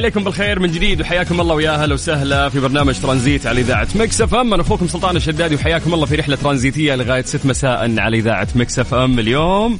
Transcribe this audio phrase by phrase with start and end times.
[0.00, 4.20] عليكم بالخير من جديد وحياكم الله ويا أهلا وسهلا في برنامج ترانزيت على إذاعة Mix
[4.20, 4.54] FM.
[4.54, 8.78] أنا أخوكم سلطان الشدادي وحياكم الله في رحلة ترانزيتية لغاية 6 مساء على إذاعة Mix
[8.78, 9.78] FM اليوم.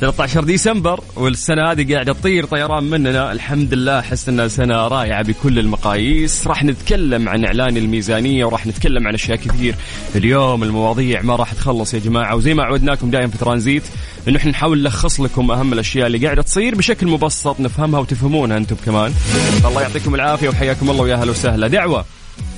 [0.00, 3.32] 13 ديسمبر والسنة هذه قاعدة تطير طيران مننا.
[3.32, 6.46] الحمد لله أحس أنها سنة رائعة بكل المقاييس.
[6.46, 9.74] راح نتكلم عن إعلان الميزانية وراح نتكلم عن أشياء كثير.
[10.14, 13.82] اليوم المواضيع ما راح تخلص يا جماعة وزي ما عودناكم دائما في ترانزيت
[14.28, 18.76] أنه إحنا نحاول نلخص لكم أهم الأشياء اللي قاعدة تصير بشكل مبسط نفهمها وتفهمونها أنتم
[18.86, 19.12] كمان.
[19.64, 21.68] الله يعطيكم العافية وحياكم الله ويا أهلا وسهلا.
[21.68, 22.04] دعوة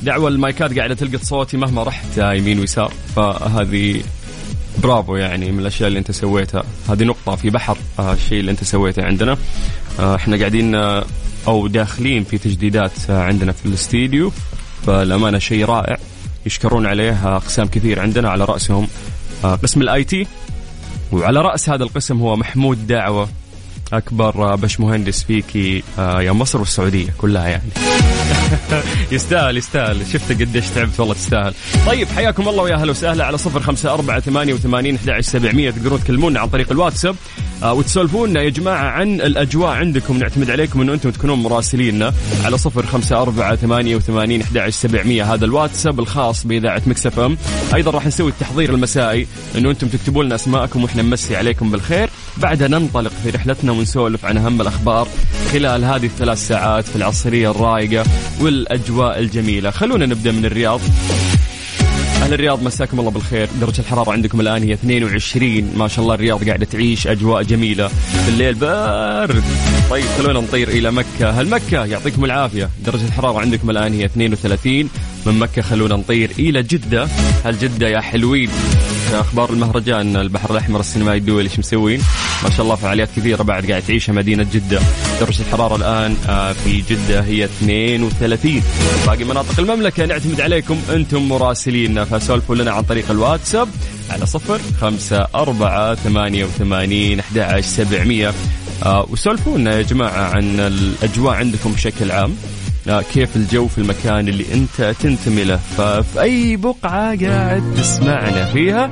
[0.03, 2.93] دعوة المايكات قاعدة تلقط صوتي مهما رحت يمين ويسار.
[3.17, 4.03] فهذه
[4.87, 6.65] برافو يعني من الأشياء اللي أنت سويتها.
[6.89, 9.37] هذه نقطة في بحر آه، الشيء اللي أنت سويته عندنا.
[10.01, 11.05] آه، إحنا قاعدين آه،
[11.49, 14.33] أو داخلين في تجديدات عندنا في الاستديو.
[14.87, 15.99] فالأمانة شيء رائع
[16.47, 18.89] يشكرون عليه أقسام كثير عندنا على رأسهم.
[19.43, 20.27] قسم ال IT.
[21.13, 23.29] وعلى رأس هذا القسم هو محمود دعوه
[23.93, 27.63] أكبر آه، بش مهندس فيكي آه، يا مصر والسعودية كلها يعني.
[29.13, 30.07] يستاهل يستاهل.
[30.13, 31.55] شفت قديش تعبت والله تستاهل.
[31.87, 35.71] طيب حياكم الله ويا أهلا وسهلا على صفر خمسة أربعة ثمانية وثمانين أحد سبعمية.
[35.71, 37.17] تقدرون تكلمونا عن طريق الواتساب
[37.63, 40.19] آه وتسولفونا يا جماعة عن الأجواء عندكم.
[40.19, 42.13] نعتمد عليكم أنه أنتم تكونون مراسليننا
[42.45, 45.35] على صفر خمسة أربعة ثمانية وثمانين سبعمية.
[45.35, 47.37] هذا الواتساب الخاص بإذاعة مكسف أم.
[47.75, 52.11] أيضا راح نسوي التحضير المسائي أنه أنتم تكتبوا لنا أسماءكم وإحنا نمسي عليكم بالخير.
[52.37, 55.09] بعدها ننطلق في رحلتنا ونسولف عن أهم الأخبار
[55.53, 58.05] خلال هذه الثلاث ساعات في العصرية الرايقة
[58.41, 59.71] والأجواء الجميلة.
[59.71, 60.81] خلونا نبدأ من الرياض.
[62.27, 63.49] أهل الرياض مساكم الله بالخير.
[63.61, 67.91] درجة الحرارة عندكم الآن هي 22 ما شاء الله الرياض قاعدة تعيش أجواء جميلة
[68.27, 68.55] بالليل.
[68.55, 69.45] بارد.
[69.91, 71.31] طيب خلونا نطير إلى مكة.
[71.31, 72.71] هل مكة؟ يعطيكم العافية.
[72.87, 74.91] درجة الحرارة عندكم الآن هي 32
[75.27, 75.63] من مكة.
[75.63, 77.09] خلونا نطير إلى جدة.
[77.45, 78.51] هل جدة يا حلوين؟
[79.13, 80.17] أخبار المهرجان.
[80.17, 82.01] البحر الأحمر السينمائي الدولي إيش مسوين؟
[82.45, 84.81] ما شاء الله فعاليات كثيرة بعد قاعد تعيشها مدينة جدة.
[85.21, 88.63] درجة الحرارة الآن آه، في جدة هي 32
[89.07, 90.07] باقي مناطق المملكة.
[90.07, 90.79] نعتمد عليكم.
[90.91, 93.69] أنتم مراسلينا فسولفوا لنا عن طريق الواتساب
[94.11, 98.33] على صفر خمسة أربعة ثمانية وثمانين أحد عشر سبعمية.
[98.83, 102.37] آه، وسولفونا يا جماعة عن الأجواء عندكم بشكل عام.
[103.13, 108.91] كيف الجو في المكان اللي انت تنتمي له؟ ففي أي بقعة قاعد تسمعنا فيها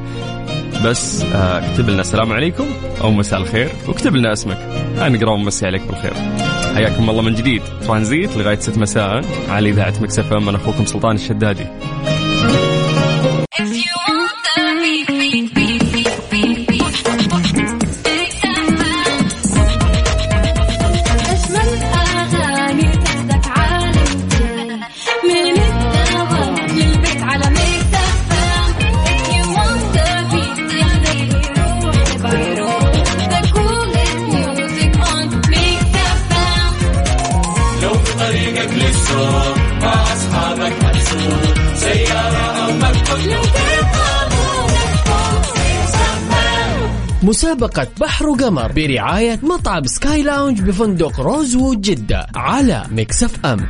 [0.84, 2.66] بس آه، اكتب لنا السلام عليكم
[3.00, 4.58] أو مساء الخير واكتب لنا اسمك.
[4.98, 6.14] نقرا ونمسي عليك بالخير.
[6.74, 7.62] حياكم الله من جديد.
[7.86, 9.24] ترانزيت لغاية 6 مساء.
[9.48, 11.66] على إذاعة مكسف إم أنا أخوكم سلطان الشدادي.
[13.60, 14.34] If you want
[14.82, 15.63] beat, beat, beat,
[47.24, 53.68] مسابقة بحر وقمر برعاية مطعم Sky Lounge بفندق Rosewood جدة على Mix FM.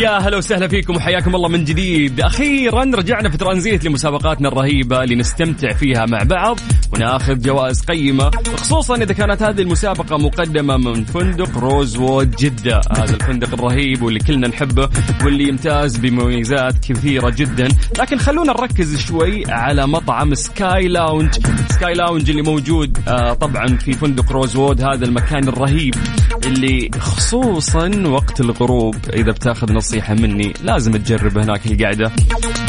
[0.00, 2.20] يا هلا وسهلا فيكم وحياكم الله من جديد.
[2.20, 6.60] أخيرا رجعنا في ترانزيت لمسابقاتنا الرهيبة اللي نستمتع فيها مع بعض
[6.92, 12.80] وناخذ جوائز قيمة خصوصا إذا كانت هذه المسابقة مقدمة من فندق Rosewood جدة.
[12.96, 14.88] هذا الفندق الرهيب واللي كلنا نحبه
[15.24, 17.68] واللي يمتاز بمميزات كثيرة جدا.
[17.98, 21.30] لكن خلونا نركز شوي على مطعم Sky Lounge.
[21.70, 25.94] Sky Lounge اللي موجود آه طبعا في فندق Rosewood هذا المكان الرهيب
[26.46, 32.12] اللي خصوصا وقت الغروب إذا بتاخذ نصيحة مني لازم تجرب هناك القعدة.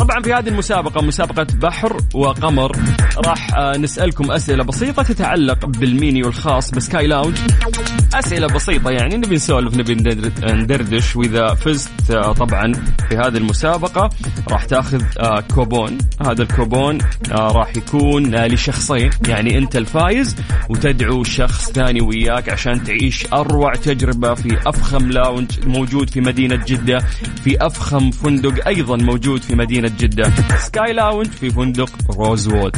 [0.02, 2.72] طبعا في هذه المسابقة مسابقة بحر وقمر
[3.18, 7.38] راح آه، نسألكم أسئلة بسيطة تتعلق بالمينيو الخاص ب Sky Lounge.
[8.14, 11.16] أسئلة بسيطة يعني نبي نسولف نبي ندر- ندردش.
[11.16, 12.74] وإذا فزت آه، طبعا
[13.10, 14.10] في هذه المسابقة
[14.50, 15.98] راح تأخذ آه، كوبون.
[16.26, 16.98] هذا الكوبون
[17.32, 19.10] راح يكون لشخصين.
[19.28, 20.36] يعني أنت الفايز
[20.70, 27.00] وتدعو شخص ثاني وياك عشان تعيش أروع تجربة في أفخم lounge موجود في مدينة جدة
[27.44, 32.78] في أفخم فندق أيضا موجود في مدينة جدة Sky Lounge في فندق Rosewood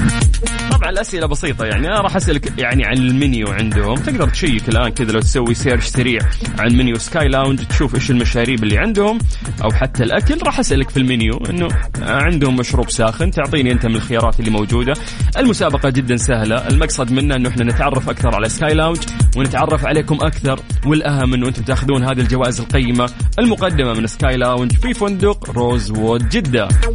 [0.71, 3.95] طبعا الأسئلة بسيطة يعني أنا راح أسألك يعني عن المنيو عندهم.
[3.95, 6.19] تقدر تشيك الآن كذا لو تسوي search سريع
[6.59, 9.19] عن menu Sky Lounge تشوف إيش المشاريب اللي عندهم
[9.63, 10.37] أو حتى الأكل.
[10.43, 11.67] راح أسألك في المنيو إنه
[12.01, 14.93] عندهم مشروب ساخن تعطيني أنت من الخيارات اللي موجودة.
[15.37, 16.67] المسابقة جدا سهلة.
[16.67, 18.99] المقصد منها إنه إحنا نتعرف أكثر على Sky Lounge
[19.37, 24.93] ونتعرف عليكم أكثر والأهم إنه أنتم تأخذون هذه الجوائز القيمة المقدمة من Sky Lounge في
[24.93, 26.67] فندق Rosewood جدة.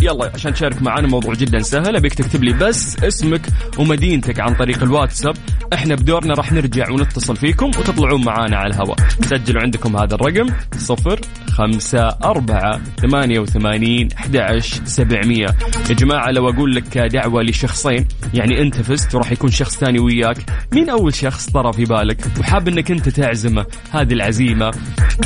[0.00, 3.40] يلا عشان تشارك معنا موضوع جدا سهل أبيك تكتب لي بس اسمك
[3.78, 5.34] ومدينتك عن طريق الواتساب.
[5.72, 8.96] إحنا بدورنا راح نرجع ونتصل فيكم وتطلعون معانا على الهواء.
[9.20, 11.20] سجلوا عندكم هذا الرقم صفر
[11.50, 15.46] خمسة أربعة ثمانية وثمانين أحد سبعمية.
[15.90, 20.36] يا جماعة لو أقول لك دعوة لشخصين يعني أنت فزت وراح يكون شخص ثاني وياك.
[20.72, 23.66] مين أول شخص طرى في بالك؟ وحاب أنك أنت تعزمه.
[23.90, 24.70] هذه العزيمة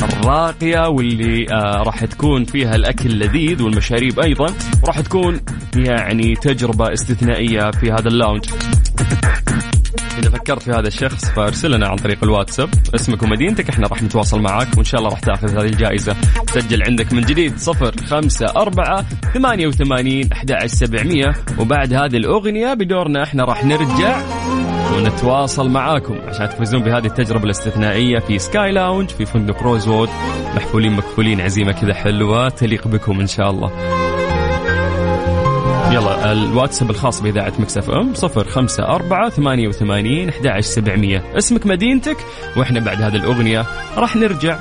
[0.03, 4.53] الراقية واللي آه راح تكون فيها الأكل لذيذ والمشاريب أيضا.
[4.83, 5.41] وراح تكون
[5.75, 8.45] يعني تجربة استثنائية في هذا ال lounge
[10.19, 14.41] إذا فكرت في هذا الشخص فارسل لنا عن طريق الواتساب اسمك ومدينتك إحنا راح نتواصل
[14.41, 16.15] معك وإن شاء الله راح تأخذ هذه الجائزة.
[16.47, 21.33] سجل عندك من جديد صفر خمسة أربعة ثمانية وثمانين أحد سبعمية.
[21.59, 24.21] وبعد هذه الأغنية بدورنا إحنا راح نرجع
[24.93, 30.09] ونتواصل معاكم عشان تفوزون بهذه التجربة الاستثنائية في Sky Lounge في فندق Rosewood.
[30.55, 33.71] محفولين مكفولين عزيمة كذا حلوة تليق بكم إن شاء الله.
[35.95, 41.23] يلا الواتساب الخاص بإذاعة Mix FM صفر خمسة أربعة ثمانية وثمانين أحد سبعمية.
[41.37, 42.17] اسمك مدينتك
[42.57, 43.65] وإحنا بعد هذه الأغنية
[43.97, 44.59] راح نرجع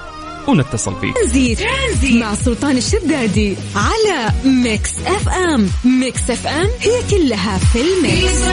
[0.48, 1.14] ونتصل فيك.
[1.14, 1.60] ترانزيت
[2.22, 5.68] مع سلطان الشدادي على Mix FM.
[6.00, 8.44] Mix FM هي كلها في ال mix.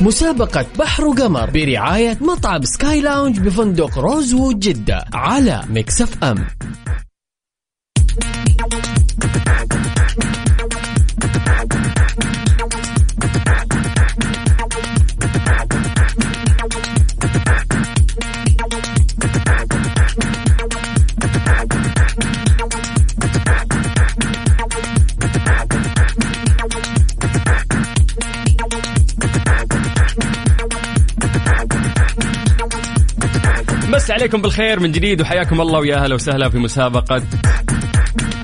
[0.00, 6.46] مسابقة بحر وقمر برعاية مطعم Sky Lounge بفندق Rosewood جدة على Mix FM.
[34.24, 37.22] عليكم بالخير من جديد وحياكم الله ويا أهلا وسهلا في مسابقة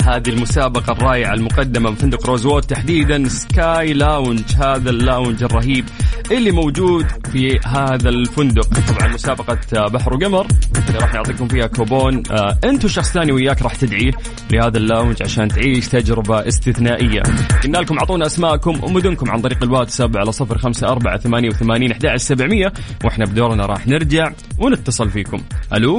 [0.06, 4.42] هذه المسابقة الرائعة المقدمة من فندق Rosewood تحديدا Sky Lounge.
[4.56, 5.84] هذا ال lounge الرهيب
[6.30, 8.68] اللي موجود في هذا الفندق.
[8.88, 10.46] طبعا مسابقة بحر وقمر.
[10.90, 12.22] اللي راح نعطيكم فيها كوبون.
[12.30, 14.12] آه انت وشخص ثاني وياك راح تدعيه
[14.50, 17.22] لهذا ال lounge عشان تعيش تجربة استثنائية.
[17.64, 22.16] قلنا لكم اعطونا أسماءكم ومدنكم عن طريق الواتساب على صفر خمسة أربعة ثمانية وثمانين أحد
[22.16, 22.72] سبعمية.
[23.04, 25.40] وإحنا بدورنا راح نرجع ونتصل فيكم.
[25.74, 25.98] ألو؟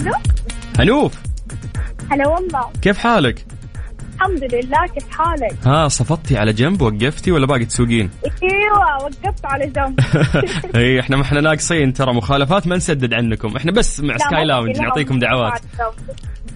[0.00, 0.12] ألو؟
[0.78, 1.14] هنوف
[2.10, 2.70] هلا والله.
[2.82, 3.46] كيف حالك؟
[4.14, 8.10] الحمد لله كيف حالك؟ ها صفطتي على جنب وقفتي ولا باقي تسوقين؟
[8.42, 10.00] إيوه وقفت على جنب
[10.76, 14.78] إي إحنا ما إحنا ناقصين ترى مخالفات ما نسدد عنكم، إحنا بس مع Sky Lounge
[14.78, 15.60] نعطيكم دعوات.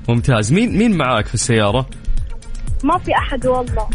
[0.08, 1.86] ممتاز، مين مين معاك في السيارة؟
[2.84, 3.88] ما في أحد والله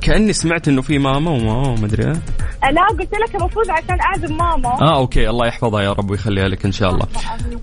[0.00, 2.70] كأني سمعت إنه في ماما وماما ما أدري إيه.
[2.70, 6.64] لا قلت لك المفروض عشان أعزم ماما آه okay الله يحفظها يا رب ويخليها لك
[6.64, 7.06] إن شاء الله.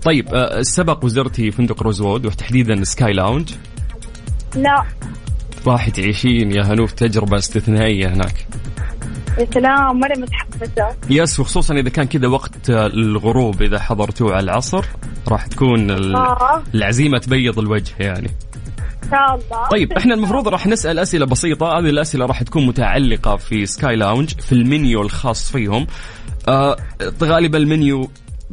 [0.02, 3.54] طيب آه سبق وزرتي فندق Rosewood وتحديدا Sky Lounge
[4.54, 4.84] لا.
[5.66, 8.46] راح تعيشين يا هنوف تجربة استثنائية هناك.
[9.38, 10.96] يا سلام مره متحمسة.
[11.10, 14.84] yes وخصوصا إذا كان كذا وقت آه، الغروب إذا حضرتوه على العصر
[15.28, 16.62] راح تكون آه.
[16.74, 18.30] العزيمة تبيض الوجه يعني.
[19.10, 19.68] شاء الله.
[19.68, 21.78] طيب إحنا المفروض راح نسأل أسئلة بسيطة.
[21.78, 25.86] هذه الأسئلة راح تكون متعلقة في Sky Lounge في المنيو الخاص فيهم.
[26.48, 26.76] آه
[27.22, 28.10] غالبا المنيو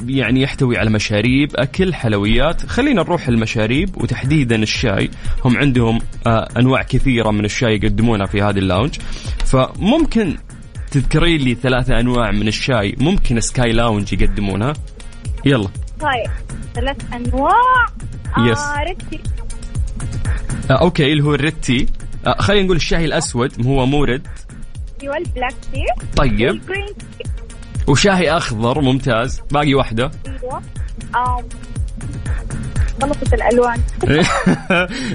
[0.07, 2.65] يعني يحتوي على مشاريب أكل حلويات.
[2.65, 5.09] خلينا نروح المشاريب وتحديدا الشاي.
[5.45, 8.95] هم عندهم آه أنواع كثيرة من الشاي يقدمونها في هذه ال lounge.
[9.45, 10.37] فممكن
[10.91, 14.73] تذكرين لي ثلاثة أنواع من الشاي ممكن Sky Lounge يقدمونها؟
[15.45, 15.69] يلا.
[15.99, 16.31] طيب
[16.75, 17.85] ثلاث أنواع.
[18.37, 18.59] yes.
[18.59, 19.19] آه red tea
[20.71, 21.85] آه okay اللي هو ال red tea.
[22.27, 24.27] آه خلينا نقول الشاي الأسود هو مورد.
[25.01, 25.85] أيوه ال black tea.
[26.17, 26.61] طيب.
[26.67, 27.44] tea
[27.87, 29.41] وشاهي أخضر ممتاز.
[29.51, 30.11] باقي واحدة.
[30.27, 30.61] أيوه.
[33.01, 33.81] خلصت الألوان.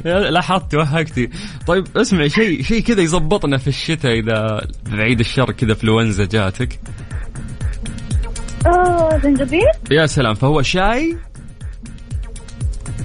[0.35, 1.31] لاحظت وهقتي
[1.67, 6.81] طيب اسمعي شيء شيء كذا يزبطنا في الشتاء إذا بعيد الشر كذا فلونزا جاتك.
[9.23, 11.17] زنجبيل؟ يا سلام فهو شاي؟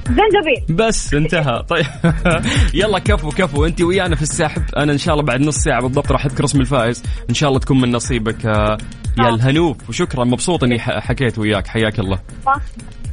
[0.07, 0.75] زنجبيل.
[0.75, 1.63] بس انتهى.
[1.69, 1.85] طيب.
[2.81, 3.65] يلا كفو كفو.
[3.65, 4.63] انت ويانا في السحب.
[4.77, 7.03] أنا إن شاء الله بعد نص ساعة بالضبط راح أذكر اسم الفائز.
[7.29, 8.45] إن شاء الله تكون من نصيبك.
[8.45, 8.77] آه،
[9.17, 11.67] يا الهنوف وشكرا مبسوط إني حكيت وياك.
[11.67, 12.19] حياك الله.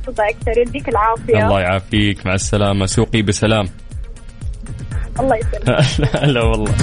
[0.09, 1.47] أكثر يديك العافية.
[1.47, 2.27] الله يعافيك.
[2.27, 2.87] مع السلامة.
[2.87, 3.69] سوقي بسلام.
[5.21, 6.25] الله يسلمك.
[6.35, 6.75] لا والله.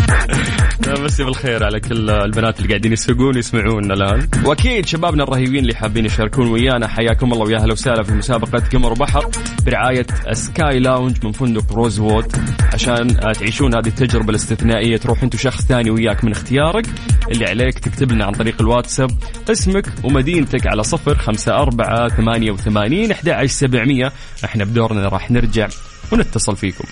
[0.87, 4.27] مسي بالخير على كل البنات اللي قاعدين يسوقون يسمعونا الآن.
[4.45, 8.91] وأكيد شبابنا الرهيبين اللي حابين يشاركون ويانا حياكم الله ويا أهلا وسهلا في مسابقة قمر
[8.91, 9.29] وبحر
[9.65, 12.35] برعاية Sky Lounge من فندق Rosewood
[12.73, 16.85] عشان تعيشون هذه التجربة الاستثنائية تروح أنت وشخص ثاني وياك من اختيارك.
[17.31, 19.11] اللي عليك تكتب لنا عن طريق الواتساب
[19.51, 24.11] اسمك ومدينتك على صفر خمسة أربعة ثمانية وثمانين أحد عشر سبعمية.
[24.45, 25.67] إحنا بدورنا راح نرجع
[26.11, 26.85] ونتصل فيكم.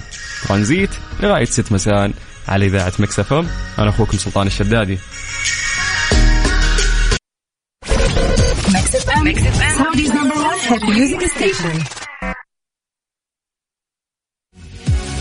[0.47, 0.89] ترانزيت
[1.23, 2.11] لغاية ست مساء.
[2.47, 3.47] على إذاعة Mix FM
[3.79, 4.97] أنا أخوكم سلطان الشدادي.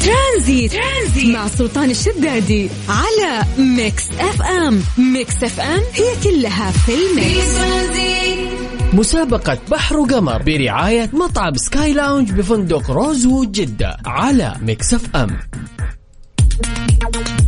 [0.05, 0.73] ترانزيت.
[0.73, 7.57] ترانزيت مع سلطان الشدادي على Mix FM Mix FM هي كلها في ال mix
[8.93, 15.39] مسابقة بحر وقمر برعاية مطعم Sky Lounge بفندق Rosewood جدة على Mix FM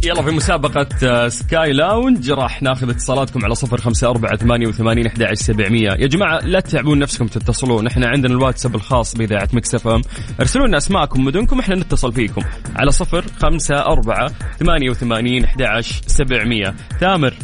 [0.05, 5.07] يلا في مسابقة آه، Sky Lounge راح ناخذ اتصالاتكم على صفر خمسة أربعة ثمانية وثمانين
[5.07, 5.88] أحد عشر سبعمية.
[5.88, 7.87] يا جماعة لا تتعبون نفسكم تتصلون.
[7.87, 10.02] إحنا عندنا الواتساب الخاص بإذاعة Mix FM.
[10.40, 12.43] ارسلوا لنا أسماءكم ومدنكم إحنا نتصل فيكم
[12.76, 16.75] على صفر خمسة أربعة ثمانية وثمانين أحد عشر سبعمية.
[17.00, 17.35] تامر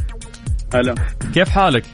[0.74, 0.94] هلا.
[1.34, 1.84] كيف حالك؟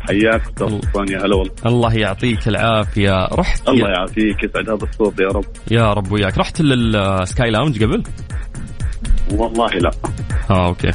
[0.00, 1.52] حياك أستاذ يا هلا والله.
[1.66, 3.24] الله يعطيك العافية.
[3.32, 4.44] رحت الله يعافيك.
[4.44, 5.44] يسعد هذا الصوت يا رب.
[5.70, 6.38] يا رب وياك.
[6.38, 8.02] رحت لل Sky Lounge قبل؟
[9.32, 9.90] والله لا.
[10.50, 10.90] آه okay.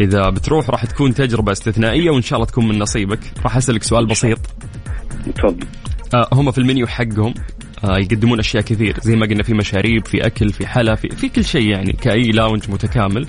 [0.00, 3.20] إذا بتروح راح تكون تجربة استثنائية وإن شاء الله تكون من نصيبك.
[3.44, 4.38] راح أسألك سؤال بسيط.
[5.34, 5.66] تفضل.
[6.14, 7.34] آه هم في المنيو حقهم
[7.84, 8.96] آه يقدمون أشياء كثير.
[9.00, 12.22] زي ما قلنا في مشاريب في أكل في حلا في, في كل شيء يعني كأي
[12.22, 13.26] lounge متكامل.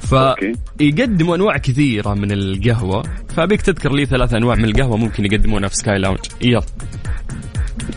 [0.00, 3.02] فيقدموا أنواع كثيرة من القهوة.
[3.36, 6.62] فأبيك تذكر لي ثلاث أنواع من القهوة ممكن يقدمونها في Sky Lounge يلا.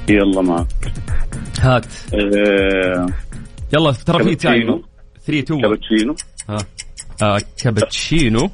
[0.10, 0.68] يلا معك.
[1.62, 1.86] هات.
[2.14, 3.08] آه
[3.74, 4.84] يلا ترى في time كابتشينو.
[5.28, 6.16] 3 2 كابتشينو
[6.50, 6.58] ها
[7.22, 8.52] آه كابتشينو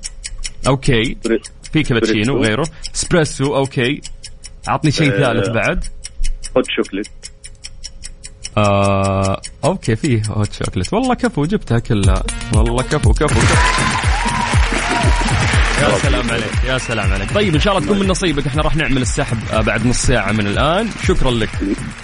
[0.68, 1.18] okay
[1.74, 2.44] في كابتشينو.
[2.44, 4.02] غيره اسبريسو okay
[4.68, 5.18] عطني شيء آه.
[5.20, 5.86] ثالث بعد
[6.58, 7.08] hot chocolate
[8.58, 12.24] آه okay فيه hot chocolate والله كفو جبتها كلها
[12.56, 14.13] والله كفو كفو, كفو.
[15.84, 17.34] يا سلام عليك يا سلام عليك.
[17.34, 18.48] طيب إن شاء الله تكون من نصيبك.
[18.48, 20.88] إحنا راح نعمل السحب آه، بعد نص ساعة من الآن.
[21.04, 21.50] شكرا لك.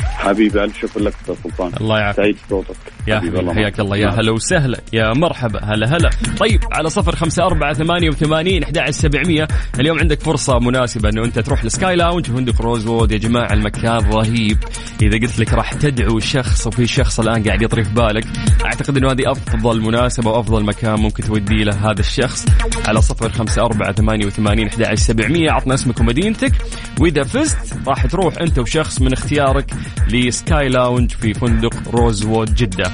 [0.03, 1.71] حبيبي ألف شكر لك أستاذ سلطان.
[1.81, 2.23] الله يعافيك.
[2.23, 2.75] سعيد صوتك
[3.07, 3.97] يا حبيبي، حياك الله.
[3.97, 4.09] يا.
[4.09, 4.81] هلا وسهلا.
[4.93, 5.59] يا مرحبا.
[5.63, 6.09] هلا هلا.
[6.39, 9.47] طيب على صفر خمسة أربعة ثمانية وثمانين أحد عشر سبعمية.
[9.79, 13.11] اليوم عندك فرصة مناسبة أنه أنت تروح ل Sky Lounge في فندق Rosewood.
[13.11, 14.57] يا جماعة المكان رهيب.
[15.01, 18.25] إذا قلت لك راح تدعو شخص وفي شخص الآن قاعد يطري في بالك
[18.65, 22.45] أعتقد أنه هذه أفضل مناسبة وأفضل مكان ممكن تودي له هذا الشخص.
[22.87, 25.51] على صفر خمسة أربعة ثمانية وثمانين أحد عشر سبعمية.
[25.51, 26.51] عطنا اسمك ومدينتك.
[26.99, 29.73] وإذا فزت راح تروح أنت وشخص من اختيارك
[30.07, 32.91] ل Sky Lounge في فندق Rosewood جدة.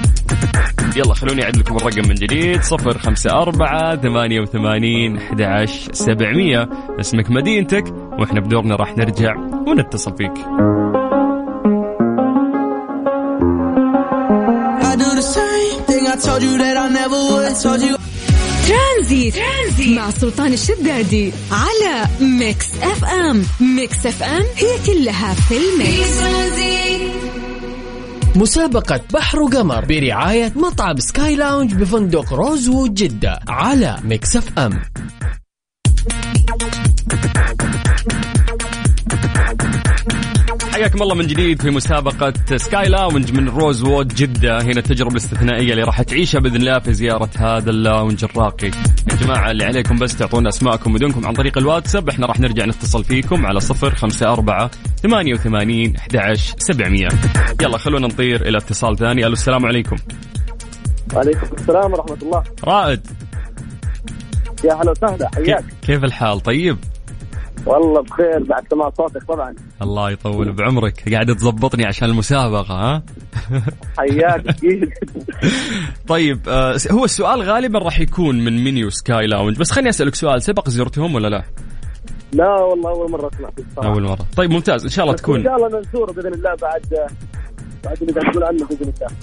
[0.96, 2.62] يلا خلوني أعد لكم الرقم من جديد.
[2.62, 6.68] صفر خمسة أربعة ثمانية وثمانين أحد عشر سبعمية.
[7.00, 7.84] اسمك مدينتك
[8.18, 10.32] وإحنا بدورنا راح نرجع ونتصل فيك.
[16.08, 17.44] I told you that I never would.
[17.44, 17.95] I told you.
[19.06, 19.34] ترانزيت.
[19.34, 19.98] ترانزيت.
[19.98, 23.44] مع سلطان الشدادي على Mix FM.
[23.60, 26.16] Mix FM هي كلها في ال mix.
[28.36, 34.82] مسابقة بحر وقمر برعاية مطعم Sky Lounge بفندق Rosewood جدة على Mix FM.
[40.76, 44.62] حياكم الله من جديد في مسابقة Sky Lounge من Rosewood جدة.
[44.62, 48.66] هنا التجربة الاستثنائية اللي راح تعيشها بإذن الله في زيارة هذا ال lounge الراقي.
[49.10, 52.08] يا جماعة اللي عليكم بس تعطونا أسماءكم ومدنكم عن طريق الواتساب.
[52.08, 54.70] إحنا راح نرجع نتصل فيكم على صفر خمسة أربعة
[55.02, 57.08] ثمانية وثمانين أحد سبعمية.
[57.62, 59.26] يلا خلونا نطير إلى اتصال ثاني.
[59.26, 59.96] ألو السلام عليكم.
[61.14, 62.44] وعليكم السلام ورحمة الله.
[62.64, 63.06] رائد.
[64.64, 65.64] يا هلا وسهلا حياك.
[65.86, 66.76] كيف الحال؟ طيب.
[67.66, 69.54] والله بخير بعد سماع صوتك طبعا.
[69.82, 71.12] الله يطول بعمرك.
[71.12, 73.02] قاعد تضبطني عشان المسابقة ها؟
[73.98, 74.48] حياك.
[74.48, 74.88] أكيد
[76.08, 80.42] طيب آه هو السؤال غالبا راح يكون من منيو سكاي لاونج بس خليني أسألك سؤال
[80.42, 81.42] سبق زرتهم ولا لا؟
[82.32, 83.50] لا والله أول مرة أسمع
[83.90, 84.26] أول مرة.
[84.36, 84.82] طيب ممتاز.
[84.84, 85.44] إن شاء الله بس إن تكون.
[85.44, 87.06] شاء الله نزوره بإذن الله بعد.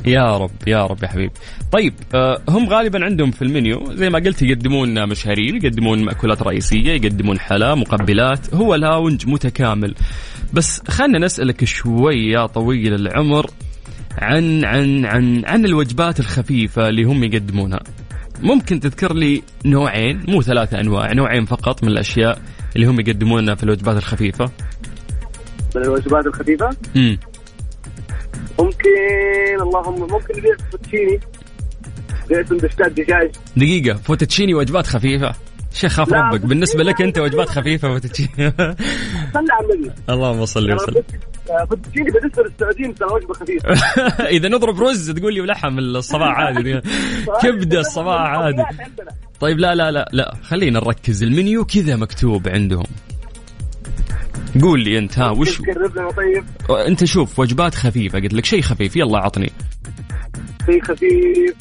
[0.06, 1.34] يا رب يا رب يا حبيبي
[1.72, 6.92] طيب آه، هم غالبا عندهم في المنيو زي ما قلت يقدمون مشاريب يقدمون مأكولات رئيسية
[6.92, 9.96] يقدمون حلا مقبلات هو لاونج متكامل.
[10.54, 13.50] بس خلنا نسألك شوي يا طويل العمر
[14.18, 17.80] عن عن عن عن الوجبات الخفيفة اللي هم يقدمونها.
[18.42, 22.42] ممكن تذكر لي نوعين مو ثلاثة أنواع نوعين فقط من الأشياء
[22.76, 24.52] اللي هم يقدمونها في الوجبات الخفيفة؟
[25.76, 27.18] من الوجبات الخفيفة؟ امم
[28.86, 31.20] ممكن اللهم ممكن نبيع فوتشيني.
[32.30, 35.34] بيع سندوتشات دجاج دقيقة فوتوتشيني وجبات خفيفة.
[35.74, 36.42] شيخ خاف ربك.
[36.42, 41.04] بالنسبة لك أنت وجبات خفيفة فوتوتشيني صل على النبي اللهم صل وسلم.
[41.70, 43.70] فوتشيني بالنسبة للسعوديين ترى وجبة خفيفة.
[44.38, 46.82] إذا نضرب رز تقول لي ولحم الصباح عادي.
[47.44, 48.64] كبدة الصباح عادي.
[49.40, 50.36] طيب لا لا لا لا.
[50.44, 51.24] خلينا نركز.
[51.24, 52.86] المنيو كذا مكتوب عندهم.
[54.62, 56.44] قول لي أنت ها وش قرب لنا طيب
[56.88, 59.52] أنت شوف وجبات خفيفة قلت لك شيء خفيف يلا عطني
[60.66, 61.56] شيء خفيف.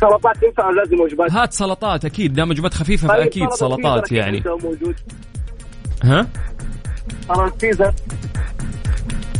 [0.00, 4.42] سلطات تنفع لازم وجبات؟ هات سلطات أكيد دام وجبات خفيفة طيب، سلطة سلطات يعني.
[6.04, 6.26] ها؟
[7.28, 7.92] سلطة سيزر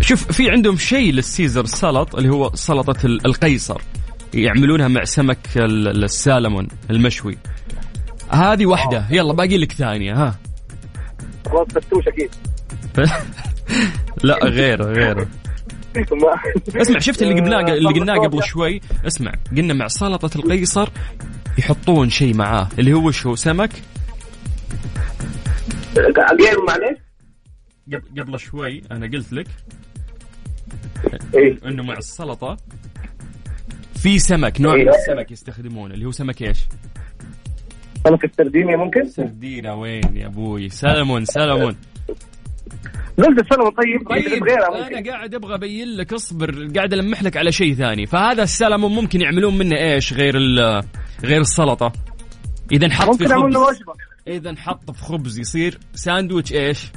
[0.01, 3.81] شوف في عندهم شيء للسيزر سلط اللي هو سلطة ال- القيصر.
[4.35, 7.39] يعملونها مع سمك ال- السالمون المشوي.
[8.29, 10.39] هذه واحدة يلا باقي لك ثانية ها.
[11.49, 12.31] خلاص فتوش أكيد.
[14.25, 15.17] لا غير غير
[16.13, 20.89] ما- اسمع شفت اللي قبلناه اللي قلناه قبل شوي؟ اسمع قلنا مع سلطة القيصر
[21.59, 23.71] يحطون شيء معاه اللي هو وش هو سمك؟
[26.41, 26.99] غير معلش
[27.93, 29.47] قبل- قبل شوي أنا قلت لك
[31.35, 31.59] إيه.
[31.67, 32.57] إنه مع السلطة
[33.95, 34.97] في سمك نوع من إيه.
[34.97, 36.59] السمك يستخدمونه اللي هو سمك إيش؟
[38.09, 41.77] سمك السردينيا ممكن سردينة وين يا أبوي سلمون سلمون
[43.19, 47.75] زلت السلمون طيب طيب أنا قاعد أبغى أبين لك أصبر قاعد ألمح لك على شيء
[47.75, 48.07] ثاني.
[48.07, 50.83] فهذا السلمون ممكن يعملون منه إيش؟ غير ال-
[51.25, 51.93] غير السلطة.
[52.73, 53.57] إذا نحط في خبز.
[54.27, 56.93] إذا نحط في خبز يصير ساندويتش إيش؟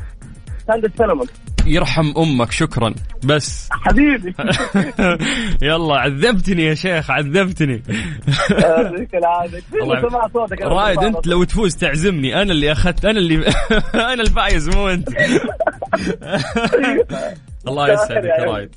[0.67, 1.27] ساندويتش سلمون.
[1.65, 2.93] يرحم أمك شكرا.
[3.23, 3.69] بس.
[3.71, 4.35] حبيبي.
[5.67, 7.83] يلا عذبتني يا شيخ عذبتني.
[10.61, 11.27] رايد أنت.
[11.27, 12.41] لو تفوز تعزمني.
[12.41, 13.35] أنا اللي أخذت أنا اللي
[13.93, 15.09] أنا الفايز مو أنت.
[17.67, 18.75] الله يسعدك رايد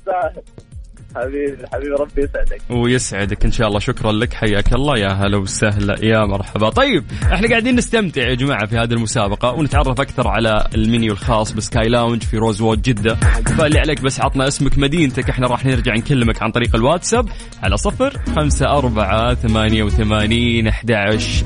[1.15, 2.61] حبيبي حبيبي ربي يسعدك.
[2.69, 3.79] ويسعدك إن شاء الله.
[3.79, 4.33] شكرا لك.
[4.33, 4.97] حياك الله.
[4.97, 6.05] يا هلا وسهلا.
[6.05, 6.69] يا مرحبا.
[6.69, 11.61] طيب إحنا قاعدين نستمتع يا جماعة في هذه المسابقة ونتعرف أكثر على المنيو الخاص ب
[11.61, 13.15] Sky Lounge في Rosewood جدة.
[13.57, 15.29] فاللي عليك بس عطنا اسمك مدينتك.
[15.29, 17.29] إحنا راح نرجع نكلمك عن طريق الواتساب
[17.63, 20.85] على صفر خمسة أربعة ثمانية وثمانين أحد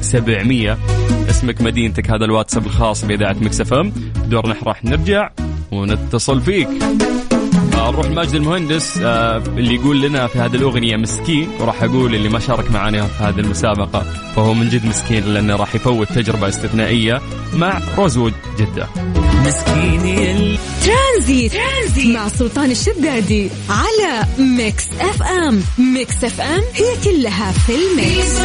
[0.01, 0.77] سبعمية.
[1.29, 3.93] اسمك مدينتك هذا الواتساب الخاص بإذاعة Mix FM.
[4.25, 5.29] بدورنا راح نرجع
[5.71, 6.69] ونتصل فيك.
[7.87, 12.39] نروح ماجد المهندس آه، اللي يقول لنا في هذه الأغنية مسكين وراح أقول اللي ما
[12.39, 17.21] شارك معنا في هذه المسابقة فهو من جد مسكين لأنه راح يفوت تجربة استثنائية
[17.53, 18.87] مع Rosewood جدة.
[20.85, 21.51] Transit.
[21.53, 22.15] Transit.
[22.15, 25.63] مع سلطان الشدادي على Mix FM.
[25.77, 28.39] Mix FM هي كلها في ال Mix.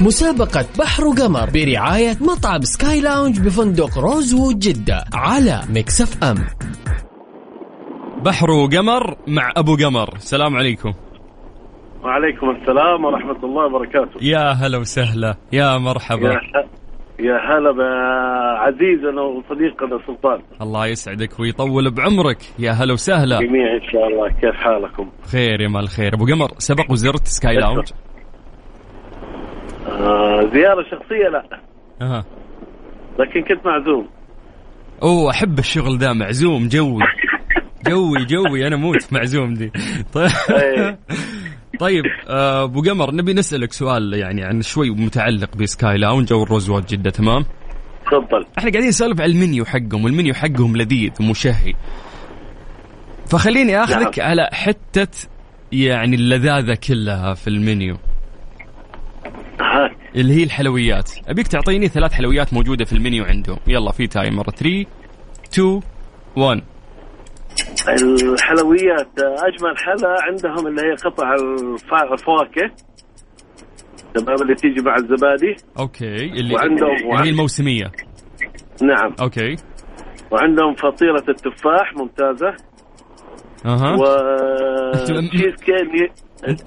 [0.00, 6.46] مسابقة بحر وقمر برعاية مطعم Sky Lounge بفندق Rosewood جدة على Mix FM.
[8.24, 10.14] بحر وقمر مع أبو قمر.
[10.14, 10.92] السلام عليكم.
[12.04, 14.18] وعليكم السلام ورحمة الله وبركاته.
[14.22, 15.36] يا هلا وسهلا.
[15.52, 16.28] يا مرحبا.
[16.28, 16.40] يا
[17.20, 20.42] يا هلا بعزيزنا وصديقنا سلطان.
[20.62, 22.38] الله يسعدك ويطول بعمرك.
[22.58, 23.38] يا هلا وسهلا.
[23.38, 24.28] جميع إن شاء الله.
[24.28, 26.14] كيف حالكم؟ خير يا مال خير.
[26.14, 27.92] أبو قمر سبق وزرت سكاي لاونج؟
[29.88, 31.60] آه زيارة شخصية لا.
[32.02, 32.24] أها.
[33.18, 34.08] لكن كنت معزوم.
[35.02, 36.12] أوه أحب الشغل ذا.
[36.12, 37.02] معزوم جوي.
[37.86, 39.72] جوي جوي أنا موت معزوم دي.
[40.12, 40.30] طيب.
[40.50, 40.98] إيه.
[41.80, 46.42] طيب آه، أبو قمر نبي نسألك سؤال يعني عن شوي متعلق ب Sky Lounge أو
[46.42, 47.44] ال Rosewood جدة تمام؟
[48.06, 48.46] تفضل.
[48.58, 51.74] إحنا قاعدين نسولف على المنيو حقهم والمنيو حقهم لذيذ ومشهي.
[53.26, 54.28] فخليني آخذك نعم.
[54.28, 55.28] على حتة
[55.72, 57.96] يعني اللذاذة كلها في المنيو.
[60.16, 61.10] اللي هي الحلويات.
[61.28, 63.58] أبيك تعطيني ثلاث حلويات موجودة في المنيو عندهم.
[63.66, 64.86] يلا في timer 3
[65.52, 65.80] 2
[66.36, 66.62] 1
[67.88, 71.34] الحلويات أجمل حلا عندهم اللي هي قطع
[72.12, 72.70] الفواكه
[74.14, 75.56] تمام اللي تيجي مع الزبادي.
[75.78, 77.92] okay اللي وعندهم- اللي هي الموسمية.
[78.82, 79.14] نعم.
[79.20, 79.56] okay.
[80.30, 82.54] وعندهم فطيرة التفاح ممتازة.
[83.66, 83.94] أها.
[83.96, 84.04] و
[84.94, 86.12] أنت- تشيز كيك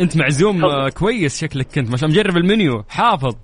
[0.02, 3.36] انت معزوم كويس شكلك كنت ما شاء مجرب المنيو حافظ.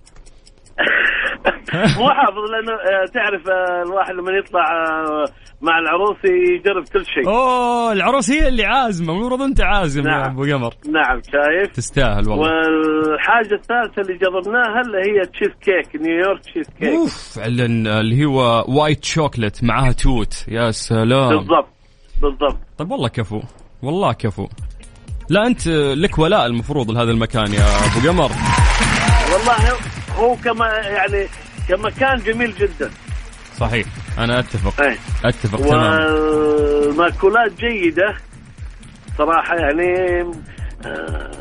[1.73, 5.25] مو حافظ لأنه آه، تعرف آه، الواحد لما يطلع آه،
[5.61, 7.27] مع العروس يجرب كل شيء.
[7.27, 10.31] أوه العروس هي اللي عازمة المفروض أنت عازم يا نعم.
[10.31, 10.73] أبو قمر.
[10.91, 11.71] نعم شايف.
[11.71, 12.47] تستاهل والله.
[12.47, 16.89] والحاجة الثالثة اللي جربناها اللي هي تشيز كيك نيويورك تشيز كيك.
[16.89, 20.45] أوف اللي هو white chocolate معاها توت.
[20.47, 21.29] يا سلام.
[21.29, 21.67] بالضبط
[22.21, 22.57] بالضبط.
[22.77, 23.41] طيب والله كفو
[23.83, 24.47] والله كفو.
[25.29, 28.31] لا أنت لك ولاء المفروض لهذا المكان يا أبو قمر.
[29.33, 29.73] والله
[30.17, 31.27] هو كما يعني
[31.67, 32.89] كمكان جميل جدا.
[33.57, 33.87] صحيح.
[34.17, 34.81] أنا أتفق.
[34.81, 34.97] إيه.
[35.25, 36.11] أتفق تماما.
[36.11, 38.15] والمأكولات جيدة.
[39.17, 40.21] صراحة يعني
[40.85, 41.31] آه،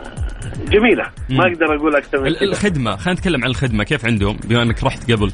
[0.68, 1.04] جميلة.
[1.30, 1.40] ما مم.
[1.40, 3.84] أقدر أقول أكثر من الخدمة خلينا نتكلم عن الخدمة.
[3.84, 5.32] كيف عندهم؟ بما إنك رحت قبل.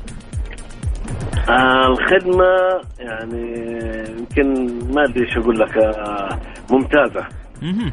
[1.49, 2.45] آه الخدمة
[2.99, 3.53] يعني
[4.19, 7.27] يمكن ما أدري إيش أقول لك آه ممتازة.
[7.63, 7.93] مهم.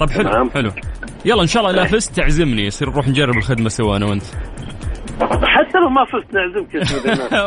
[0.00, 0.50] طيب حلو تمام.
[0.50, 0.70] حلو.
[1.24, 2.66] يلا إن شاء الله لا فزت تعزمني.
[2.66, 4.24] يصير نروح نجرب الخدمة سوا أنا وأنت.
[5.42, 6.74] حتى لو ما فزت نعزمك.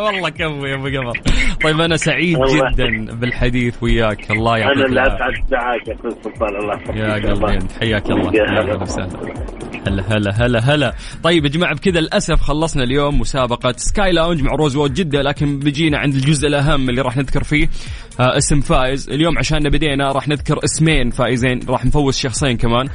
[0.06, 1.17] والله كفو يا أبو قمر
[1.63, 2.38] طيب أنا سعيد.
[2.38, 4.32] جدا بالحديث وياك.
[4.32, 5.15] الله يعطيك أنا اللي العافية.
[5.15, 6.56] أسعد دعاك يا أخوي سلطان.
[6.56, 7.13] الله يا.
[7.13, 8.32] قلبي حياك الله.
[8.34, 8.71] يا يا هلا.
[8.73, 9.10] أهلا وسهلا.
[9.88, 10.93] هلا هلا هلا هلا.
[11.23, 15.97] طيب يا جماعة بكذا للأسف خلصنا اليوم مسابقة Sky Lounge مع Rosewood جدة لكن بيجينا
[15.97, 17.69] عند الجزء الأهم اللي راح نذكر فيه
[18.19, 22.88] آه اسم فائز اليوم عشان بدينا راح نذكر اسمين فائزين راح نفوز شخصين كمان.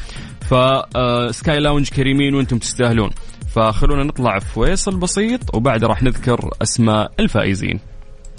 [0.51, 3.11] ف آه، Lounge كريمين وأنتم تستاهلون.
[3.55, 7.81] فخلونا نطلع في فاصل بسيط وبعد راح نذكر أسماء الفائزين.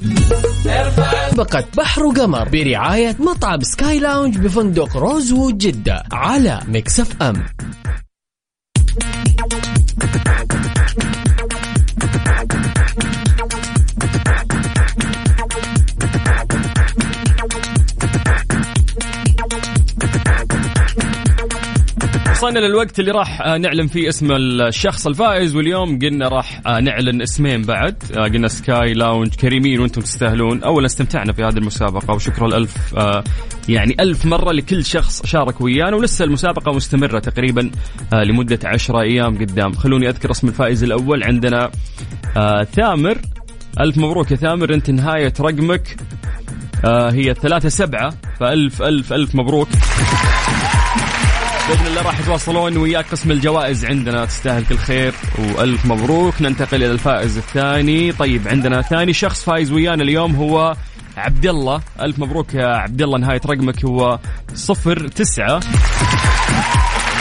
[0.02, 7.46] مسابقة بحر وقمر برعاية مطعم Sky Lounge بفندق Rosewood جدة على Mix FM.
[22.44, 27.22] وصلنا للوقت اللي راح آه، نعلن فيه اسم الشخص الفائز واليوم قلنا راح آه، نعلن
[27.22, 28.04] اسمين بعد.
[28.18, 30.64] آه، قلنا Sky Lounge كريمين وأنتم تستاهلون.
[30.64, 32.66] اولا استمتعنا في هذه المسابقة وشكرا
[32.98, 33.24] آه،
[33.70, 37.72] يعني ألف مرة لكل شخص شارك ويانا ولسه المسابقة مستمرة تقريبا
[38.14, 39.74] لمدة عشرة أيام قدام.
[39.74, 41.24] خلوني أذكر اسم الفائز الأول.
[41.24, 41.72] عندنا
[42.64, 43.18] ثامر.
[43.80, 45.98] ألف مبروك يا ثامر أنت نهاية رقمك.
[46.86, 49.68] هي ثلاثة سبعة فألف ألف ألف مبروك.
[51.70, 54.26] بإذن الله راح يتواصلون وياك قسم الجوائز عندنا.
[54.26, 56.42] تستاهل كل خير وألف مبروك.
[56.42, 58.12] ننتقل إلى الفائز الثاني.
[58.12, 60.76] طيب عندنا ثاني شخص فايز ويانا اليوم هو
[61.18, 61.82] عبد الله.
[62.02, 63.18] ألف مبروك يا عبد الله.
[63.18, 64.20] نهاية رقمك هو
[64.54, 65.60] صفر تسعة.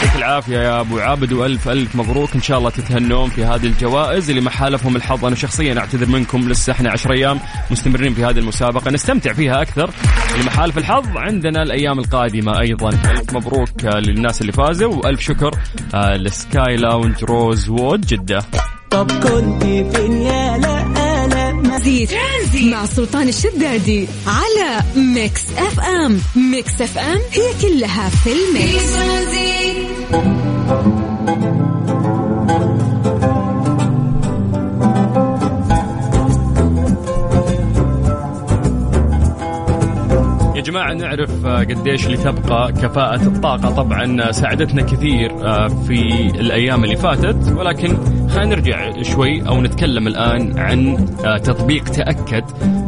[0.03, 2.35] يعطيك العافية يا أبو عابد وألف ألف مبروك.
[2.35, 5.25] إن شاء الله تتهنون في هذه الجوائز اللي ما حالفهم الحظ.
[5.25, 7.39] أنا شخصيا أعتذر منكم لسه إحنا 10 أيام
[7.71, 8.91] مستمرين في هذه المسابقة.
[8.91, 9.89] نستمتع فيها أكثر
[10.33, 12.89] اللي ما حالف الحظ عندنا الأيام القادمة أيضا.
[12.89, 15.55] ألف مبروك للناس اللي فازوا وألف شكر
[15.95, 18.43] ل Sky Lounge Rosewood جدة.
[18.91, 20.83] طب كنت فين يا لا
[21.83, 26.21] ترانزيت مع سلطان الشدادي على Mix FM.
[26.35, 28.93] Mix FM هي كلها في ال Mix.
[40.63, 43.69] جماعة نعرف آه، قديش اللي تبقى كفاءة الطاقة.
[43.69, 47.97] طبعا آه، ساعدتنا كثير آه، في الأيام اللي فاتت ولكن
[48.33, 52.43] خلينا نرجع شوي أو نتكلم الآن عن آه، تطبيق تأكد.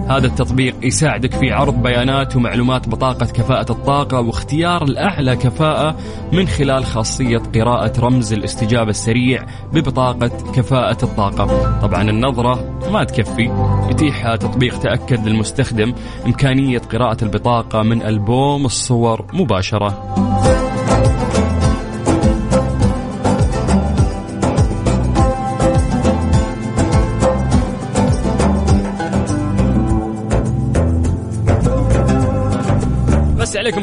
[0.10, 5.98] هذا التطبيق يساعدك في عرض بيانات ومعلومات بطاقة كفاءة الطاقة واختيار الأعلى كفاءة
[6.32, 11.80] من خلال خاصية قراءة رمز الاستجابة السريع ببطاقة كفاءة الطاقة.
[11.82, 13.52] طبعا النظرة ما تكفي
[13.90, 15.94] يتيح تطبيق تأكد للمستخدم
[16.26, 20.16] إمكانية قراءة البطاقة من ألبوم الصور مباشرة.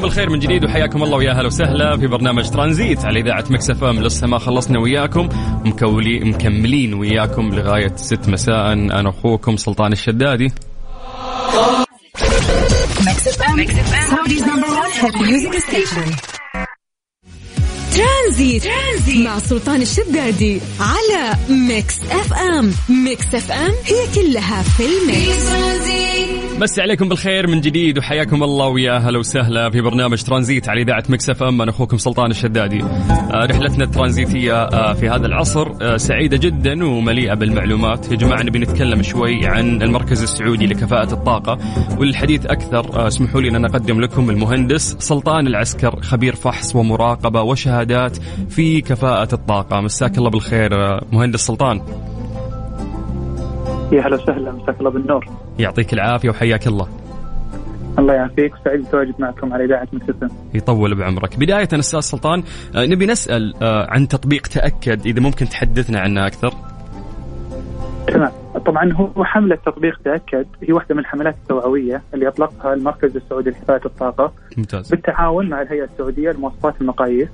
[0.03, 4.01] بالخير من جديد وحياكم الله ويا هلا وسهلا في برنامج ترانزيت على إذاعة Mix FM.
[4.01, 5.29] لسه ما خلصنا وياكم
[5.65, 8.73] مكولي مكملين وياكم لغاية 6 مساء.
[8.73, 10.53] أنا أخوكم سلطان الشدادي.
[17.97, 18.63] ترانزيت.
[18.63, 22.73] ترانزيت مع سلطان الشدادي على Mix FM.
[23.05, 26.52] Mix FM هي كلها في ال mix.
[26.63, 31.05] مسا عليكم بالخير من جديد وحياكم الله ويا هلا وسهلا في برنامج ترانزيت على إذاعة
[31.09, 31.63] Mix FM.
[31.63, 32.83] أنا أخوكم سلطان الشدادي.
[32.83, 38.13] آه، رحلتنا الترانزيتية آه، في هذا العصر آه، سعيدة جدا ومليئة بالمعلومات.
[38.13, 41.59] يا جماعة نبي نتكلم شوي عن المركز السعودي لكفاءة الطاقة
[41.99, 43.07] وللحديث أكثر.
[43.07, 48.17] اسمحوا لي أن أقدم لكم المهندس سلطان العسكر خبير فحص ومراقبة وشهادات
[48.49, 49.81] في كفاءة الطاقة.
[49.81, 50.71] مساك الله بالخير
[51.13, 51.83] مهندس سلطان.
[53.93, 54.53] يا هلا وسهلا.
[54.53, 55.27] مساك الله بالنور.
[55.59, 56.89] يعطيك العافية وحياك الله.
[57.99, 58.55] الله يعافيك.
[58.55, 61.37] وسعيد بالتواجد معكم على إذاعة مكسفه يطول بعمرك.
[61.39, 62.43] بداية أستاذ سلطان
[62.77, 66.53] آه، نبي نسأل آه، عن تطبيق تأكد إذا ممكن تحدثنا عنه أكثر.
[68.07, 68.31] تمام.
[68.67, 73.81] طبعا هو حملة تطبيق تأكد هي واحدة من الحملات التوعوية اللي أطلقها المركز السعودي لحفاظ
[73.85, 74.91] الطاقة ممتاز.
[74.91, 77.29] بالتعاون مع الهيئة السعودية لمواصفات المقاييس.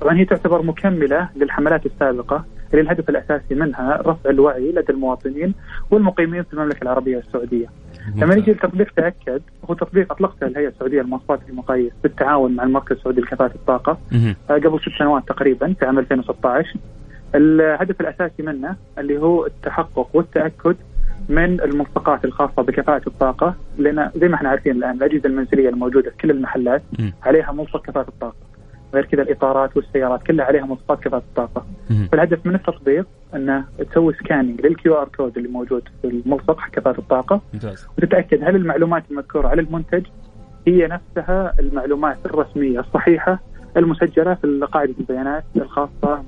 [0.00, 2.44] طبعا هي تعتبر مكملة للحملات السابقة.
[2.70, 5.54] اللي الهدف الأساسي منها رفع الوعي لدى المواطنين
[5.90, 7.66] والمقيمين في المملكة العربية السعودية.
[8.16, 13.20] لما نجي لتطبيق تأكد هو تطبيق أطلقته الهيئه السعودية لمواصفات المقاييس بالتعاون مع المركز السعودي
[13.20, 13.98] لكفاءة الطاقة.
[14.50, 16.76] آه، قبل ست سنوات تقريبا في عام 2016
[17.34, 20.76] الهدف الأساسي منه اللي هو التحقق والتأكد
[21.28, 26.16] من الملصقات الخاصة بكفاءة الطاقة لأن زي ما إحنا عارفين الآن الأجهزة المنزلية الموجودة في
[26.16, 26.82] كل المحلات.
[27.22, 28.36] عليها ملصق كفاءة الطاقة
[28.94, 31.66] غير كذا الإطارات والسيارات كلها عليها ملصقات كفاءه الطاقه.
[32.12, 36.98] فالهدف من التطبيق انه تسوي scanning لل QR code اللي موجود في الملصق حق كفاءه
[36.98, 37.86] الطاقه ممتاز.
[37.98, 40.06] وتتأكد هل المعلومات المذكورة على المنتج
[40.66, 43.40] هي نفسها المعلومات الرسمية الصحيحة
[43.76, 46.22] المسجلة في قاعدة البيانات الخاصة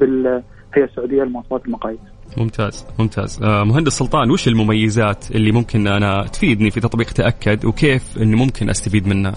[0.00, 2.00] بالهيئة السعودية لمواصفات المقاييس.
[2.36, 3.42] ممتاز ممتاز.
[3.42, 8.70] آه، مهندس سلطان وش المميزات اللي ممكن أنا تفيدني في تطبيق تأكد وكيف إني ممكن
[8.70, 9.34] أستفيد منها؟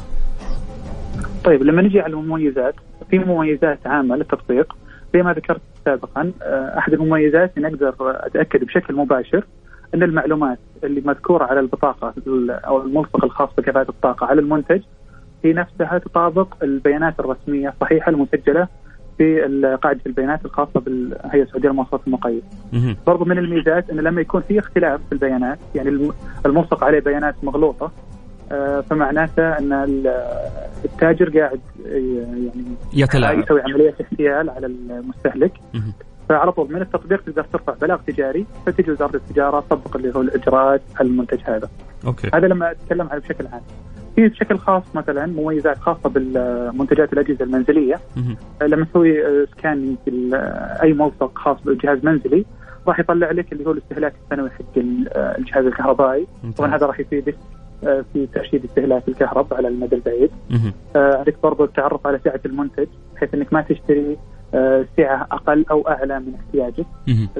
[1.43, 2.75] طيب لما نجي على المميزات
[3.09, 4.75] في مميزات عامة للتطبيق
[5.13, 9.43] زي ما ذكرت سابقا آه، أحد المميزات إني أقدر أتأكد بشكل مباشر
[9.95, 14.81] إن المعلومات اللي مذكورة على البطاقة ال- أو الملصق الخاص بكفاءة الطاقة على المنتج
[15.43, 18.67] هي نفسها تطابق البيانات الرسمية الصحيحة المسجلة
[19.17, 19.41] في
[19.83, 22.43] قاعدة البيانات الخاصة بالهيئة السعودية لمواصفات المقاييس.
[22.73, 22.95] مهم.
[23.07, 26.13] برضو من الميزات انه لما يكون في اختلاف في البيانات يعني الم-
[26.45, 27.91] الملصق عليه بيانات مغلوطة
[28.89, 30.13] فمعناته أن ال-
[30.85, 32.51] التاجر قاعد ي- يعني
[32.93, 35.53] يتلاعب يسوي عملية احتيال على المستهلك.
[36.29, 40.81] فعلى طول من التطبيق تقدر ترفع بلاغ تجاري فتجي وزارة التجارة تطبق اللي هو الإجراءات
[40.99, 41.69] على المنتج هذا.
[42.05, 43.61] أوكي هذا لما أتكلم عنه بشكل عام.
[44.15, 48.37] في بشكل خاص مثلا مميزات خاصة بالمنتجات الأجهزة المنزلية مهم.
[48.61, 49.47] لما تسوي آه،
[50.33, 52.45] آه، أي ملصق خاص بجهاز منزلي
[52.87, 56.75] راح يطلع لك اللي هو الاستهلاك السنوي حق ال- آه، الجهاز الكهربائي طبعا.
[56.75, 57.52] هذا راح يفيدك آه،
[58.13, 60.31] في ترشيد استهلاك الكهرباء على المدى البعيد.
[60.49, 60.73] مهم.
[60.95, 64.17] آه، عندك برضو التعرف على سعة المنتج بحيث إنك ما تشتري
[64.53, 66.85] آه، سعة أقل أو أعلى من احتياجك.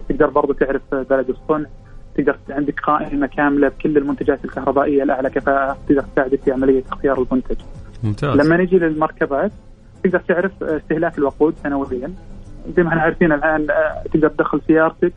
[0.10, 1.68] تقدر برضو تعرف بلد الصنع.
[2.18, 5.78] تقدر عندك قائمة كاملة بكل المنتجات الكهربائية الأعلى كفاءة.
[5.90, 7.58] تقدر تساعدك في عملية اختيار المنتج.
[8.04, 8.38] ممتاز.
[8.38, 9.52] لما نجي للمركبات
[10.04, 12.14] تقدر تعرف استهلاك الوقود سنويا.
[12.78, 15.14] زي ما إحنا عارفين الآن آه، تقدر تدخل سيارتك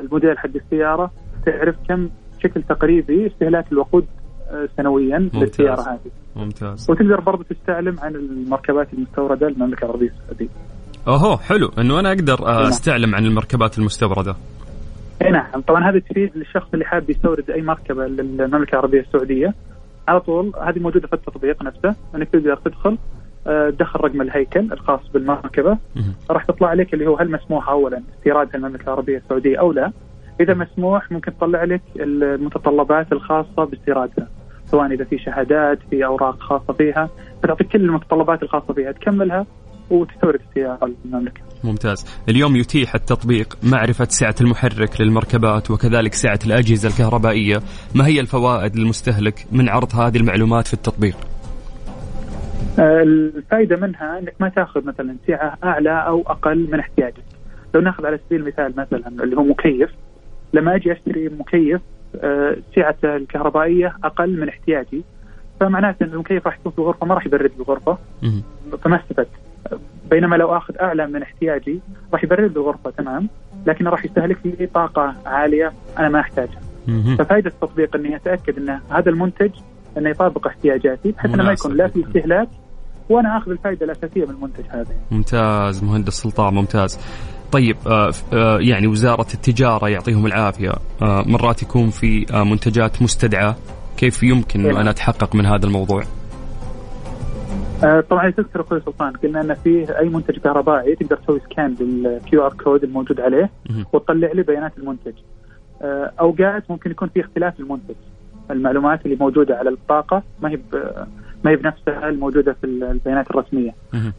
[0.00, 1.10] الموديل حق السيارة
[1.46, 4.19] تعرف كم بشكل تقريبي استهلاك الوقود آه،
[4.76, 5.18] سنويا.
[5.34, 6.10] للسيارة هذه.
[6.36, 6.90] ممتاز.
[6.90, 10.48] وتقدر برضه تستعلم عن المركبات المستوردة للمملكة العربية السعودية.
[11.08, 11.70] أوهو حلو.
[11.78, 12.66] إنه أنا أقدر آه، نعم.
[12.66, 14.34] أستعلم عن المركبات المستوردة.
[15.22, 15.60] اي نعم.
[15.60, 19.54] طبعا هذا تفيد للشخص اللي حاب يستورد أي مركبة للمملكة العربية السعودية.
[20.08, 21.94] على طول هذه موجودة في التطبيق نفسه.
[22.14, 22.98] إنك تقدر تدخل
[23.46, 25.78] آه، تدخل رقم الهيكل الخاص بالمركبة.
[26.30, 29.92] راح تطلع لك اللي هو هل مسموح اولا استيرادها المملكه العربية السعودية أو لا.
[30.40, 34.28] إذا مسموح ممكن تطلع لك المتطلبات الخاصة باستيرادها.
[34.70, 37.10] سواء إذا في شهادات في أوراق خاصة فيها
[37.42, 39.46] فتعطيك كل المتطلبات الخاصة فيها تكملها
[39.90, 42.06] وتستورد السيارة للمملكه ممتاز.
[42.28, 47.56] اليوم يتيح التطبيق معرفة سعة المحرك للمركبات وكذلك سعة الأجهزة الكهربائية.
[47.94, 51.16] ما هي الفوائد للمستهلك من عرض هذه المعلومات في التطبيق؟
[52.78, 57.24] آه، الفائده منها إنك ما تأخذ مثلا سعة أعلى أو أقل من احتياجك.
[57.74, 59.90] لو نأخذ على سبيل المثال مثلا اللي هو مكيف
[60.52, 61.80] لما أجي أشتري مكيف
[62.74, 65.04] سعته الكهربائية أقل من احتياجي
[65.60, 67.98] فمعناته ان المكيف راح يكون في الغرفه ما راح يبرد الغرفة.
[68.82, 69.28] فما استفدت.
[70.10, 71.80] بينما لو آخذ أعلى من احتياجي
[72.12, 73.28] راح يبرد الغرفة تمام
[73.66, 76.60] لكن راح يستهلك لي طاقة عالية أنا ما أحتاجها.
[77.18, 79.50] ففائدة التطبيق إني أتأكد إن هذا المنتج
[79.98, 82.04] إنه يطابق احتياجاتي بحيث إنه ما يكون لا في.
[82.06, 82.48] استهلاك
[83.08, 86.98] وأنا آخذ الفائدة الأساسية من المنتج هذا ممتاز مهندس سلطان ممتاز
[87.52, 90.70] طيب آه آه يعني وزارة التجارة يعطيهم العافية
[91.02, 93.56] آه مرات يكون في آه منتجات مستدعاة
[93.96, 94.70] كيف يمكن نعم.
[94.70, 96.02] أن أنا أتحقق من هذا الموضوع
[98.10, 102.52] طبعا تذكر أخوي سلطان قلنا أن في أي منتج كهربائي تقدر تسوي scan لل QR
[102.52, 103.50] code الموجود عليه.
[103.92, 105.12] وتطلع لي بيانات المنتج.
[106.20, 107.94] أوقات ممكن يكون في اختلاف المنتج.
[108.50, 110.58] المعلومات اللي موجودة على البطاقه ما هي
[111.44, 113.74] ما هي بنفسها الموجودة في البيانات الرسمية.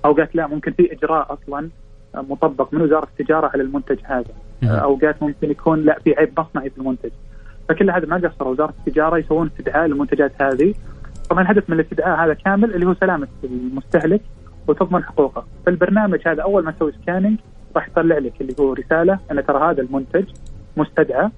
[0.05, 1.69] أوقات لا ممكن في إجراء أصلا
[2.15, 4.33] مطبق من وزارة التجارة على المنتج هذا.
[4.63, 7.11] آه، اوقات ممكن يكون لا في عيب مصنعي في المنتج.
[7.69, 10.73] فكل هذا ما قصروا وزارة التجارة يسوون استدعاء للمنتجات هذه.
[11.29, 14.21] طبعا الهدف من الاستدعاء هذا كامل اللي هو سلامة المستهلك
[14.67, 15.45] وتضمن حقوقه.
[15.65, 17.39] فالبرنامج هذا أول ما تسوي scanning
[17.75, 20.25] راح يطلع لك اللي هو رسالة أن ترى هذا المنتج
[20.77, 21.29] مستدعى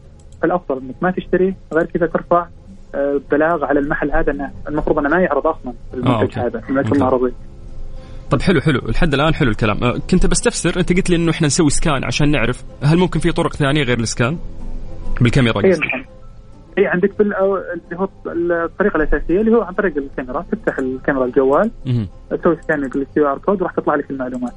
[0.41, 2.47] فالأفضل إنك ما تشتريه غير كذا ترفع
[2.95, 6.39] آه، بلاغ على المحل هذا إنه المفروض إنه ما يعرض أصلا المنتج okay.
[6.39, 7.31] هذا المنتج ممتاز.
[8.33, 8.79] طيب حلو حلو.
[8.87, 9.83] لحد الآن حلو الكلام.
[9.83, 13.31] أه، كنت بستفسر أنت قلت لي إنه إحنا نسوي scan عشان نعرف هل ممكن في
[13.31, 14.37] طرق ثانية غير ال scan
[15.21, 16.05] بالكاميرا اي نعم.
[16.77, 18.07] اي عندك بال- اللي هو
[18.65, 20.45] الطريقة الأساسية اللي هو عن طريق الكاميرا.
[20.51, 21.71] تفتح الكاميرا الجوال.
[22.29, 24.53] تسوي scan لل QR code وراح تطلع لك المعلومات.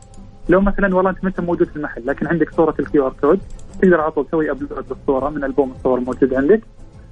[0.49, 3.41] لو مثلا والله أنت ما أنت موجود في المحل لكن عندك صورة ال QR code
[3.83, 6.61] تقدر على طول تسوي upload للصوره من ألبوم الصور الموجود عندك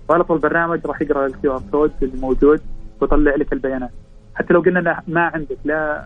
[0.09, 2.61] وعلى طول البرنامج راح يقرأ ال QR code اللي موجود
[3.01, 3.91] ويطلع لك البيانات.
[4.35, 6.05] حتى لو قلنا ما عندك لا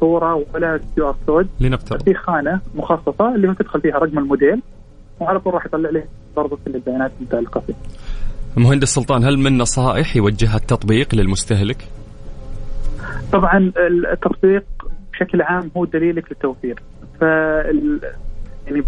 [0.00, 2.02] صورة ولا QR code لنفترض.
[2.02, 4.62] في خانة مخصصة اللي هو تدخل فيها رقم الموديل
[5.20, 7.74] وعلى طول راح يطلع لك برضه كل البيانات المتعلقه فيه
[8.56, 11.88] مهندس سلطان هل من نصائح يوجهها التطبيق للمستهلك؟
[13.32, 13.72] طبعا
[14.12, 14.64] التطبيق
[15.12, 16.82] بشكل عام هو دليلك للتوفير.
[17.20, 18.84] ف يعني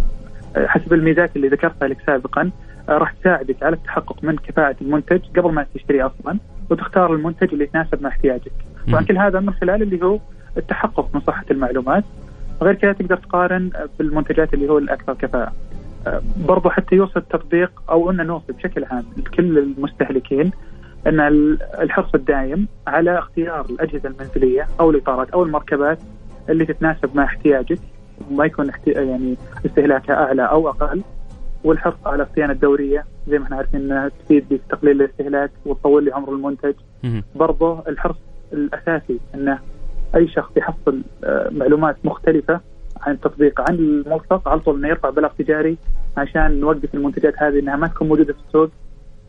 [0.57, 2.51] حسب الميزات اللي ذكرتها لك سابقا
[2.89, 6.39] راح تساعدك على التحقق من كفاءة المنتج قبل ما تشتريه أصلا
[6.71, 8.53] وتختار المنتج اللي يتناسب مع احتياجك.
[8.89, 10.19] طبعا كل هذا من خلال اللي هو
[10.57, 12.05] التحقق من صحة المعلومات
[12.63, 15.53] غير كذا تقدر تقارن بالمنتجات اللي هو الأكثر كفاءة
[16.07, 20.51] آه، برضو حتى يوصل التطبيق أو أن نوصل بشكل عام لكل المستهلكين
[21.07, 25.99] إن ال- الحرص الدائم على اختيار الأجهزة المنزلية أو الإطارات أو المركبات
[26.49, 27.79] اللي تتناسب مع احتياجك
[28.31, 28.71] وما يكون.
[28.87, 31.03] يعني استهلاكها أعلى أو أقل
[31.65, 36.33] والحرص على الصيانة الدورية زي ما إحنا عارفين إنها تفيد بتقليل الاستهلاك وتطول لي عمر
[36.33, 36.75] المنتج.
[37.35, 38.17] برضه الحرص
[38.53, 39.59] الأساسي إنه
[40.15, 42.61] أي شخص يحصل آه، معلومات مختلفة
[43.01, 45.77] عن التطبيق عن الملصق على طول إنه يرفع بلاغ تجاري
[46.17, 48.71] عشان نوقف المنتجات هذه إنها ما تكون موجودة في السوق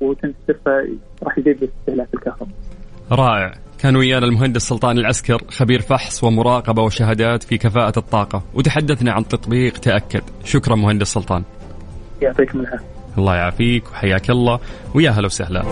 [0.02, 2.48] وتنتشر فراح يزيد استهلاك الكهرباء.
[3.12, 9.28] رائع كان ويانا المهندس سلطان العسكر خبير فحص ومراقبة وشهادات في كفاءة الطاقة وتحدثنا عن
[9.28, 11.44] تطبيق تأكد شكرا مهندس سلطان
[12.22, 12.97] يعطيكم العافية.
[13.18, 14.60] الله يعافيك وحياك الله.
[14.94, 15.64] ويا هلا وسهلا.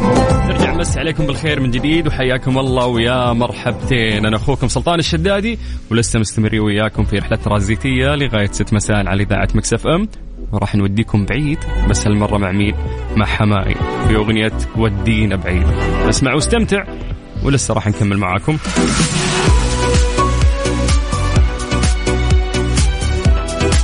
[0.48, 4.26] نرجع نمسي عليكم بالخير من جديد وحياكم الله ويا مرحبتين.
[4.26, 5.60] أنا أخوكم سلطان الشدادي
[5.92, 10.08] ولسه مستمرين وياكم في رحلة ترانزيتية لغاية 6 مساء على إذاعة مكسف ام.
[10.52, 12.76] وراح نوديكم بعيد بس هالمرة مع مين؟
[13.16, 13.76] مع حمائي
[14.08, 15.68] في أغنية ودينا بعيد.
[16.10, 16.84] اسمع واستمتع
[17.44, 18.58] ولسه راح نكمل معاكم.